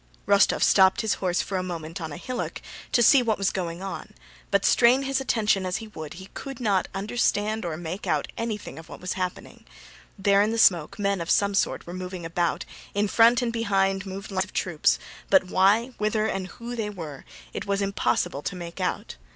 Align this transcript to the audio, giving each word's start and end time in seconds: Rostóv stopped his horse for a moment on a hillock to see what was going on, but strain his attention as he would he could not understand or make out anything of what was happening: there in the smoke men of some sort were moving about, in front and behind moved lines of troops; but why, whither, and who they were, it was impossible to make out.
Rostóv 0.27 0.63
stopped 0.63 1.01
his 1.01 1.13
horse 1.21 1.43
for 1.43 1.57
a 1.59 1.61
moment 1.61 2.01
on 2.01 2.11
a 2.11 2.17
hillock 2.17 2.59
to 2.91 3.03
see 3.03 3.21
what 3.21 3.37
was 3.37 3.51
going 3.51 3.83
on, 3.83 4.15
but 4.49 4.65
strain 4.65 5.03
his 5.03 5.21
attention 5.21 5.63
as 5.63 5.77
he 5.77 5.89
would 5.89 6.15
he 6.15 6.29
could 6.33 6.59
not 6.59 6.87
understand 6.95 7.63
or 7.63 7.77
make 7.77 8.07
out 8.07 8.27
anything 8.35 8.79
of 8.79 8.89
what 8.89 8.99
was 8.99 9.13
happening: 9.13 9.63
there 10.17 10.41
in 10.41 10.49
the 10.51 10.57
smoke 10.57 10.97
men 10.97 11.21
of 11.21 11.29
some 11.29 11.53
sort 11.53 11.85
were 11.85 11.93
moving 11.93 12.25
about, 12.25 12.65
in 12.95 13.07
front 13.07 13.43
and 13.43 13.53
behind 13.53 14.07
moved 14.07 14.31
lines 14.31 14.45
of 14.45 14.53
troops; 14.53 14.97
but 15.29 15.43
why, 15.49 15.89
whither, 15.99 16.25
and 16.25 16.47
who 16.47 16.75
they 16.75 16.89
were, 16.89 17.23
it 17.53 17.67
was 17.67 17.79
impossible 17.79 18.41
to 18.41 18.55
make 18.55 18.79
out. 18.81 19.17